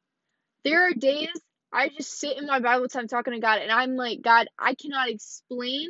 There 0.64 0.88
are 0.88 0.94
days 0.94 1.30
I 1.72 1.90
just 1.90 2.20
sit 2.20 2.38
in 2.38 2.48
my 2.48 2.60
Bible 2.60 2.88
time 2.88 3.08
talking 3.08 3.34
to 3.34 3.40
God 3.40 3.62
and 3.62 3.72
I'm 3.72 3.96
like, 3.96 4.22
God, 4.22 4.48
I 4.60 4.74
cannot 4.76 5.10
explain 5.10 5.88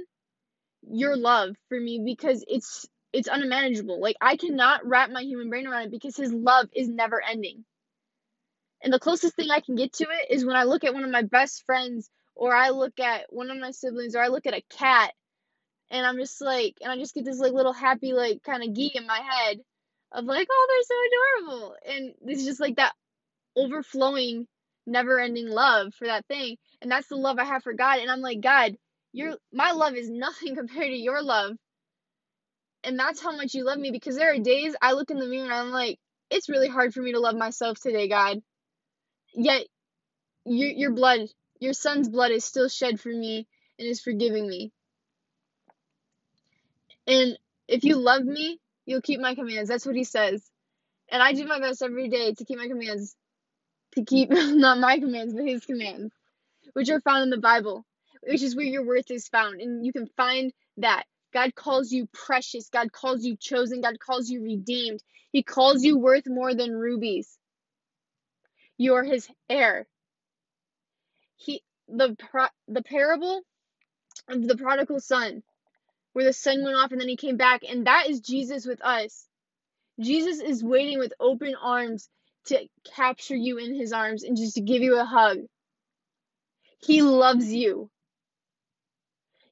your 0.84 1.16
love 1.16 1.56
for 1.70 1.80
me 1.80 2.02
because 2.06 2.44
it's 2.48 2.88
it's 3.14 3.28
unmanageable. 3.32 4.00
Like 4.00 4.16
I 4.22 4.38
cannot 4.38 4.86
wrap 4.86 5.10
my 5.10 5.22
human 5.22 5.50
brain 5.50 5.68
around 5.68 5.84
it 5.84 5.92
because 5.92 6.16
his 6.16 6.32
love 6.32 6.68
is 6.74 6.88
never 6.88 7.22
ending. 7.22 7.66
And 8.84 8.94
the 8.94 9.00
closest 9.00 9.36
thing 9.36 9.52
I 9.52 9.60
can 9.60 9.76
get 9.76 9.94
to 9.94 10.06
it 10.06 10.34
is 10.34 10.46
when 10.46 10.56
I 10.56 10.64
look 10.64 10.84
at 10.84 10.94
one 10.94 11.04
of 11.04 11.12
my 11.12 11.22
best 11.24 11.66
friends 11.66 12.10
or 12.36 12.56
I 12.56 12.70
look 12.70 13.00
at 13.00 13.26
one 13.30 13.52
of 13.52 13.58
my 13.58 13.72
siblings 13.72 14.16
or 14.16 14.22
I 14.22 14.28
look 14.28 14.46
at 14.46 14.56
a 14.56 14.64
cat 14.70 15.14
and 15.92 16.06
I'm 16.06 16.18
just 16.18 16.42
like 16.42 16.76
and 16.82 16.92
I 16.92 16.98
just 16.98 17.14
get 17.14 17.26
this 17.26 17.40
like 17.40 17.54
little 17.54 17.74
happy 17.74 18.14
like 18.14 18.42
kind 18.44 18.64
of 18.64 18.74
geek 18.74 18.96
in 18.96 19.06
my 19.06 19.20
head 19.20 19.60
of 20.12 20.26
like, 20.26 20.48
oh, 20.52 20.68
they're 20.70 21.48
so 21.48 21.48
adorable. 21.48 21.76
And 21.88 22.14
it's 22.26 22.46
just 22.46 22.60
like 22.60 22.78
that 22.78 22.94
overflowing, 23.56 24.48
never 24.86 25.20
ending 25.20 25.48
love 25.50 25.94
for 25.94 26.08
that 26.08 26.26
thing. 26.28 26.58
And 26.82 26.92
that's 26.92 27.08
the 27.08 27.16
love 27.16 27.38
I 27.40 27.46
have 27.46 27.64
for 27.64 27.74
God. 27.74 28.00
And 28.00 28.10
I'm 28.10 28.22
like, 28.22 28.42
God, 28.42 28.76
your 29.14 29.36
my 29.54 29.72
love 29.72 29.96
is 29.96 30.10
nothing 30.10 30.56
compared 30.56 30.88
to 30.88 30.96
your 30.96 31.22
love. 31.22 31.56
And 32.84 32.98
that's 32.98 33.22
how 33.22 33.36
much 33.36 33.54
you 33.54 33.64
love 33.64 33.78
me 33.78 33.92
because 33.92 34.16
there 34.16 34.34
are 34.34 34.40
days 34.40 34.76
I 34.82 34.94
look 34.94 35.12
in 35.12 35.20
the 35.20 35.28
mirror 35.28 35.46
and 35.46 35.54
I'm 35.54 35.72
like, 35.72 36.00
it's 36.32 36.50
really 36.50 36.68
hard 36.70 36.94
for 36.94 37.02
me 37.02 37.12
to 37.12 37.20
love 37.20 37.36
myself 37.36 37.80
today, 37.80 38.08
God. 38.08 38.40
Yet 39.34 39.66
your 40.46 40.70
your 40.70 40.92
blood, 40.92 41.22
your 41.60 41.74
son's 41.74 42.10
blood 42.10 42.32
is 42.32 42.44
still 42.44 42.70
shed 42.70 43.00
for 43.00 43.10
me 43.10 43.48
and 43.78 43.88
is 43.88 44.02
forgiving 44.02 44.48
me. 44.48 44.72
And 47.08 47.38
if 47.68 47.84
you 47.84 47.96
love 47.96 48.24
me, 48.24 48.60
you'll 48.86 49.02
keep 49.02 49.20
my 49.20 49.36
commands. 49.36 49.70
That's 49.70 49.86
what 49.86 49.96
he 49.96 50.04
says. 50.04 50.44
And 51.10 51.22
I 51.22 51.34
do 51.34 51.46
my 51.46 51.60
best 51.60 51.82
every 51.82 52.10
day 52.10 52.34
to 52.34 52.46
keep 52.46 52.58
my 52.58 52.68
commands. 52.68 53.16
To 53.94 54.04
keep 54.04 54.30
not 54.32 54.80
my 54.80 55.00
commands, 55.00 55.34
but 55.34 55.46
his 55.46 55.66
commands, 55.66 56.14
which 56.74 56.90
are 56.90 57.02
found 57.02 57.24
in 57.24 57.30
the 57.30 57.38
Bible, 57.38 57.86
which 58.24 58.42
is 58.42 58.56
where 58.56 58.66
your 58.66 58.86
worth 58.86 59.12
is 59.12 59.28
found. 59.28 59.62
And 59.62 59.86
you 59.86 59.92
can 59.92 60.08
find 60.18 60.54
that. 60.78 61.04
God 61.34 61.56
calls 61.56 61.94
you 61.94 62.10
precious. 62.12 62.68
God 62.68 62.92
calls 62.92 63.24
you 63.24 63.38
chosen. 63.38 63.80
God 63.80 63.98
calls 64.00 64.30
you 64.30 64.44
redeemed. 64.44 65.02
He 65.32 65.44
calls 65.44 65.82
you 65.82 65.98
worth 65.98 66.28
more 66.28 66.54
than 66.54 66.74
rubies. 66.74 67.38
You're 68.78 69.04
his 69.04 69.30
heir. 69.50 69.88
He 71.38 71.64
the 71.88 72.16
the 72.68 72.84
parable 72.84 73.42
of 74.28 74.48
the 74.48 74.58
prodigal 74.58 75.00
son 75.00 75.44
where 76.14 76.26
the 76.26 76.34
son 76.34 76.64
went 76.64 76.76
off 76.76 76.92
and 76.92 77.00
then 77.00 77.08
he 77.08 77.16
came 77.16 77.38
back. 77.38 77.62
And 77.68 77.88
that 77.88 78.10
is 78.10 78.22
Jesus 78.22 78.66
with 78.66 78.82
us. 78.82 79.28
Jesus 80.00 80.40
is 80.40 80.64
waiting 80.64 81.00
with 81.00 81.14
open 81.20 81.56
arms 81.62 82.10
to 82.46 82.68
capture 82.96 83.36
you 83.36 83.58
in 83.58 83.76
his 83.76 83.94
arms 83.94 84.24
and 84.24 84.36
just 84.36 84.56
to 84.56 84.62
give 84.62 84.82
you 84.82 85.00
a 85.00 85.06
hug. 85.06 85.40
He 86.84 87.02
loves 87.02 87.52
you. 87.54 87.90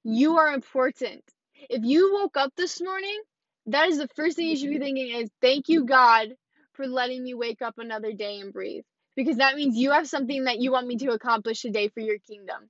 You 0.04 0.38
are 0.38 0.54
important. 0.54 1.24
If 1.70 1.84
you 1.84 2.14
woke 2.14 2.38
up 2.38 2.54
this 2.56 2.82
morning, 2.82 3.20
that 3.68 3.90
is 3.90 3.98
the 3.98 4.08
first 4.16 4.38
thing 4.38 4.48
you 4.48 4.58
should 4.58 4.70
be 4.70 4.80
thinking 4.80 5.10
is 5.16 5.30
thank 5.42 5.70
you 5.70 5.86
God 5.86 6.30
for 6.74 6.88
letting 6.88 7.24
me 7.24 7.34
wake 7.34 7.62
up 7.62 7.78
another 7.78 8.14
day 8.14 8.40
and 8.40 8.52
breathe 8.52 8.84
because 9.16 9.38
that 9.38 9.56
means 9.56 9.78
you 9.78 9.92
have 9.92 10.08
something 10.08 10.46
that 10.46 10.60
you 10.60 10.72
want 10.72 10.88
me 10.88 10.98
to 10.98 11.12
accomplish 11.12 11.62
today 11.62 11.90
for 11.90 12.00
your 12.00 12.18
kingdom. 12.20 12.70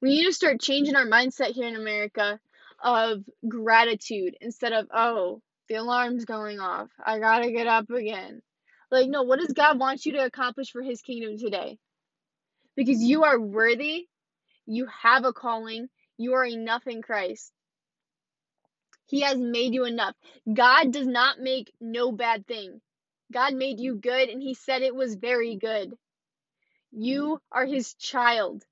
We 0.00 0.10
need 0.10 0.26
to 0.26 0.32
start 0.32 0.60
changing 0.60 0.94
our 0.94 1.06
mindset 1.06 1.52
here 1.52 1.66
in 1.66 1.76
America 1.76 2.38
of 2.82 3.24
gratitude 3.48 4.36
instead 4.40 4.72
of, 4.72 4.86
oh, 4.94 5.42
the 5.68 5.74
alarm's 5.74 6.24
going 6.24 6.60
off. 6.60 6.88
I 7.04 7.18
gotta 7.18 7.50
get 7.50 7.66
up 7.66 7.90
again. 7.90 8.42
Like, 8.90 9.08
no, 9.08 9.22
what 9.22 9.40
does 9.40 9.52
God 9.52 9.78
want 9.78 10.06
you 10.06 10.12
to 10.12 10.24
accomplish 10.24 10.70
for 10.70 10.82
His 10.82 11.02
kingdom 11.02 11.36
today? 11.36 11.78
Because 12.76 13.02
you 13.02 13.24
are 13.24 13.40
worthy, 13.40 14.06
you 14.66 14.86
have 15.02 15.24
a 15.24 15.32
calling, 15.32 15.88
you 16.16 16.34
are 16.34 16.44
enough 16.44 16.86
in 16.86 17.02
Christ. 17.02 17.52
He 19.06 19.22
has 19.22 19.38
made 19.38 19.74
you 19.74 19.84
enough. 19.84 20.14
God 20.52 20.92
does 20.92 21.06
not 21.06 21.40
make 21.40 21.72
no 21.80 22.12
bad 22.12 22.46
thing. 22.46 22.80
God 23.32 23.54
made 23.54 23.80
you 23.80 23.96
good, 23.96 24.28
and 24.28 24.40
He 24.40 24.54
said 24.54 24.82
it 24.82 24.94
was 24.94 25.16
very 25.16 25.56
good. 25.56 25.92
You 26.92 27.40
are 27.50 27.66
His 27.66 27.94
child. 27.94 28.64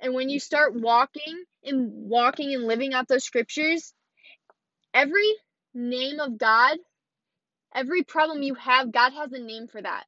And 0.00 0.14
when 0.14 0.28
you 0.28 0.38
start 0.38 0.74
walking 0.74 1.44
and 1.64 1.90
walking 2.08 2.54
and 2.54 2.64
living 2.64 2.94
out 2.94 3.08
those 3.08 3.24
scriptures, 3.24 3.92
every 4.94 5.32
name 5.74 6.20
of 6.20 6.38
God, 6.38 6.78
every 7.74 8.04
problem 8.04 8.42
you 8.42 8.54
have, 8.54 8.92
God 8.92 9.12
has 9.12 9.32
a 9.32 9.38
name 9.38 9.66
for 9.66 9.82
that. 9.82 10.04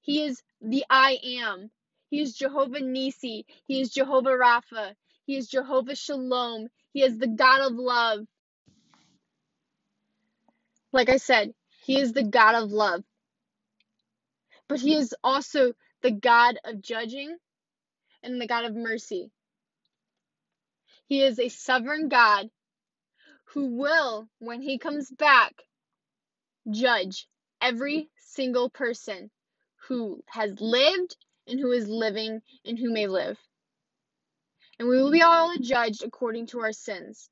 He 0.00 0.24
is 0.24 0.42
the 0.60 0.84
I 0.88 1.18
am. 1.42 1.70
He 2.10 2.20
is 2.20 2.34
Jehovah 2.34 2.80
Nissi. 2.80 3.44
He 3.66 3.80
is 3.80 3.90
Jehovah 3.90 4.30
Rapha. 4.30 4.94
He 5.26 5.36
is 5.36 5.48
Jehovah 5.48 5.94
Shalom. 5.94 6.68
He 6.92 7.02
is 7.02 7.18
the 7.18 7.26
God 7.26 7.60
of 7.60 7.74
love. 7.74 8.26
Like 10.92 11.10
I 11.10 11.18
said, 11.18 11.52
He 11.84 12.00
is 12.00 12.12
the 12.12 12.22
God 12.22 12.54
of 12.54 12.72
love. 12.72 13.04
But 14.68 14.80
He 14.80 14.94
is 14.94 15.14
also 15.22 15.74
the 16.02 16.10
God 16.10 16.58
of 16.64 16.80
judging 16.80 17.36
and 18.22 18.40
the 18.40 18.46
God 18.46 18.64
of 18.64 18.74
mercy. 18.74 19.30
He 21.06 21.22
is 21.22 21.38
a 21.38 21.48
sovereign 21.48 22.08
God 22.08 22.50
who 23.54 23.76
will, 23.76 24.28
when 24.38 24.60
he 24.60 24.78
comes 24.78 25.10
back, 25.10 25.54
judge 26.70 27.26
every 27.60 28.10
single 28.18 28.68
person 28.68 29.30
who 29.88 30.22
has 30.28 30.60
lived 30.60 31.16
and 31.46 31.58
who 31.58 31.72
is 31.72 31.88
living 31.88 32.40
and 32.64 32.78
who 32.78 32.92
may 32.92 33.06
live. 33.06 33.38
And 34.78 34.88
we 34.88 35.02
will 35.02 35.10
be 35.10 35.22
all 35.22 35.54
judged 35.60 36.04
according 36.04 36.48
to 36.48 36.60
our 36.60 36.72
sins. 36.72 37.30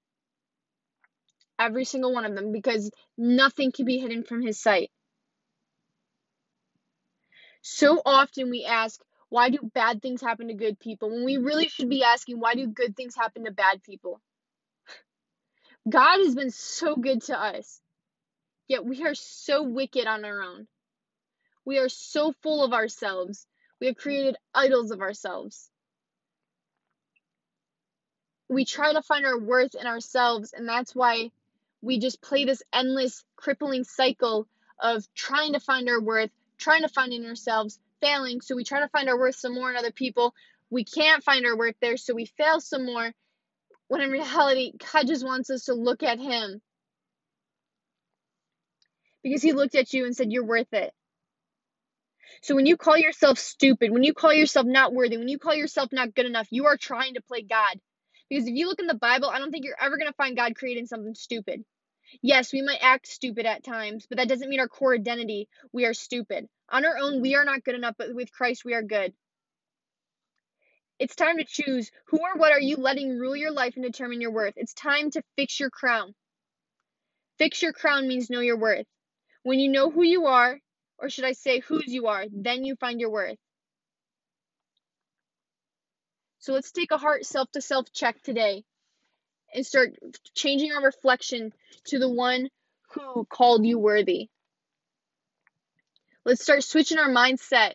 Every 1.58 1.84
single 1.84 2.12
one 2.12 2.24
of 2.24 2.34
them, 2.34 2.50
because 2.52 2.90
nothing 3.16 3.72
can 3.72 3.84
be 3.84 3.98
hidden 3.98 4.24
from 4.24 4.42
his 4.42 4.60
sight. 4.60 4.90
So 7.62 8.00
often 8.04 8.50
we 8.50 8.64
ask, 8.64 9.00
why 9.36 9.50
do 9.50 9.58
bad 9.74 10.00
things 10.00 10.20
happen 10.20 10.48
to 10.48 10.54
good 10.54 10.78
people? 10.78 11.10
When 11.10 11.24
we 11.24 11.36
really 11.36 11.68
should 11.68 11.90
be 11.90 12.02
asking 12.02 12.40
why 12.40 12.54
do 12.54 12.66
good 12.66 12.96
things 12.96 13.14
happen 13.14 13.44
to 13.44 13.50
bad 13.50 13.82
people? 13.82 14.20
God 15.88 16.18
has 16.18 16.34
been 16.34 16.50
so 16.50 16.96
good 16.96 17.22
to 17.24 17.38
us 17.38 17.80
yet 18.68 18.84
we 18.84 19.04
are 19.04 19.14
so 19.14 19.62
wicked 19.62 20.06
on 20.06 20.24
our 20.24 20.42
own. 20.42 20.66
We 21.64 21.78
are 21.78 21.88
so 21.88 22.32
full 22.42 22.64
of 22.64 22.72
ourselves. 22.72 23.46
We 23.80 23.88
have 23.88 23.96
created 23.96 24.36
idols 24.54 24.90
of 24.90 25.00
ourselves. 25.00 25.70
We 28.48 28.64
try 28.64 28.92
to 28.92 29.02
find 29.02 29.26
our 29.26 29.38
worth 29.38 29.74
in 29.74 29.86
ourselves, 29.86 30.52
and 30.52 30.68
that's 30.68 30.94
why 30.94 31.30
we 31.82 31.98
just 31.98 32.22
play 32.22 32.44
this 32.44 32.62
endless, 32.72 33.24
crippling 33.34 33.84
cycle 33.84 34.46
of 34.80 35.04
trying 35.14 35.54
to 35.54 35.60
find 35.60 35.88
our 35.88 36.00
worth, 36.00 36.30
trying 36.58 36.82
to 36.82 36.88
find 36.88 37.12
in 37.12 37.26
ourselves, 37.26 37.80
failing. 38.00 38.40
So 38.40 38.56
we 38.56 38.64
try 38.64 38.80
to 38.80 38.88
find 38.88 39.08
our 39.08 39.18
worth 39.18 39.36
some 39.36 39.54
more 39.54 39.70
in 39.70 39.76
other 39.76 39.92
people. 39.92 40.34
We 40.70 40.84
can't 40.84 41.22
find 41.22 41.46
our 41.46 41.56
worth 41.56 41.76
there, 41.80 41.96
so 41.96 42.14
we 42.14 42.26
fail 42.26 42.60
some 42.60 42.86
more. 42.86 43.12
When 43.88 44.00
in 44.00 44.10
reality, 44.10 44.72
God 44.92 45.06
just 45.06 45.24
wants 45.24 45.50
us 45.50 45.64
to 45.66 45.74
look 45.74 46.02
at 46.02 46.18
Him. 46.18 46.60
Because 49.22 49.42
He 49.42 49.52
looked 49.52 49.74
at 49.74 49.92
you 49.92 50.04
and 50.04 50.16
said, 50.16 50.32
You're 50.32 50.44
worth 50.44 50.72
it. 50.72 50.92
So 52.42 52.54
when 52.54 52.66
you 52.66 52.76
call 52.76 52.96
yourself 52.96 53.38
stupid, 53.38 53.90
when 53.90 54.02
you 54.04 54.14
call 54.14 54.32
yourself 54.32 54.66
not 54.66 54.92
worthy, 54.92 55.16
when 55.16 55.28
you 55.28 55.38
call 55.38 55.54
yourself 55.54 55.90
not 55.92 56.14
good 56.14 56.26
enough, 56.26 56.48
you 56.50 56.66
are 56.66 56.76
trying 56.76 57.14
to 57.14 57.22
play 57.22 57.42
God. 57.42 57.80
Because 58.28 58.46
if 58.46 58.54
you 58.54 58.66
look 58.66 58.80
in 58.80 58.86
the 58.86 58.94
Bible, 58.94 59.28
I 59.28 59.38
don't 59.38 59.50
think 59.50 59.64
you're 59.64 59.80
ever 59.80 59.96
going 59.96 60.10
to 60.10 60.16
find 60.16 60.36
God 60.36 60.56
creating 60.56 60.86
something 60.86 61.14
stupid. 61.14 61.64
Yes, 62.22 62.52
we 62.52 62.62
might 62.62 62.78
act 62.82 63.06
stupid 63.06 63.46
at 63.46 63.64
times, 63.64 64.06
but 64.08 64.18
that 64.18 64.28
doesn't 64.28 64.48
mean 64.48 64.60
our 64.60 64.68
core 64.68 64.94
identity, 64.94 65.48
we 65.72 65.86
are 65.86 65.94
stupid. 65.94 66.48
On 66.70 66.84
our 66.84 66.98
own, 66.98 67.20
we 67.20 67.34
are 67.34 67.44
not 67.44 67.64
good 67.64 67.74
enough, 67.74 67.94
but 67.96 68.14
with 68.14 68.32
Christ, 68.32 68.64
we 68.64 68.74
are 68.74 68.82
good. 68.82 69.12
It's 70.98 71.14
time 71.14 71.36
to 71.38 71.44
choose 71.44 71.90
who 72.06 72.18
or 72.18 72.36
what 72.36 72.52
are 72.52 72.60
you 72.60 72.76
letting 72.76 73.18
rule 73.18 73.36
your 73.36 73.52
life 73.52 73.74
and 73.76 73.84
determine 73.84 74.20
your 74.20 74.32
worth. 74.32 74.54
It's 74.56 74.72
time 74.72 75.10
to 75.10 75.22
fix 75.36 75.60
your 75.60 75.70
crown. 75.70 76.14
Fix 77.38 77.62
your 77.62 77.72
crown 77.72 78.08
means 78.08 78.30
know 78.30 78.40
your 78.40 78.56
worth. 78.56 78.86
When 79.42 79.60
you 79.60 79.68
know 79.70 79.90
who 79.90 80.02
you 80.02 80.26
are, 80.26 80.58
or 80.98 81.10
should 81.10 81.26
I 81.26 81.32
say 81.32 81.60
whose 81.60 81.86
you 81.86 82.06
are, 82.06 82.24
then 82.32 82.64
you 82.64 82.76
find 82.76 82.98
your 82.98 83.10
worth. 83.10 83.36
So 86.38 86.52
let's 86.54 86.72
take 86.72 86.92
a 86.92 86.98
heart 86.98 87.26
self 87.26 87.50
to 87.52 87.60
self 87.60 87.92
check 87.92 88.22
today 88.22 88.64
and 89.52 89.66
start 89.66 89.96
changing 90.34 90.72
our 90.72 90.82
reflection 90.82 91.52
to 91.86 91.98
the 91.98 92.08
one 92.08 92.48
who 92.92 93.24
called 93.26 93.66
you 93.66 93.78
worthy. 93.78 94.28
Let's 96.26 96.42
start 96.42 96.64
switching 96.64 96.98
our 96.98 97.08
mindset 97.08 97.74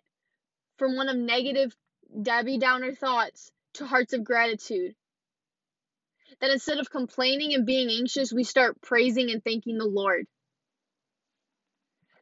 from 0.77 0.97
one 0.97 1.07
of 1.07 1.15
negative 1.15 1.73
Debbie 2.21 2.57
Downer 2.57 2.93
thoughts 2.93 3.49
to 3.75 3.85
hearts 3.85 4.11
of 4.11 4.25
gratitude. 4.25 4.93
That 6.41 6.51
instead 6.51 6.77
of 6.77 6.89
complaining 6.89 7.53
and 7.53 7.65
being 7.65 7.89
anxious, 7.89 8.33
we 8.33 8.43
start 8.43 8.81
praising 8.81 9.31
and 9.31 9.41
thanking 9.41 9.77
the 9.77 9.85
Lord. 9.85 10.25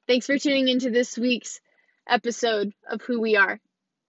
Thanks 0.05 0.27
for 0.27 0.38
tuning 0.38 0.67
into 0.67 0.91
this 0.91 1.17
week's 1.17 1.59
episode 2.07 2.74
of 2.88 3.01
Who 3.01 3.19
We 3.19 3.36
Are. 3.36 3.59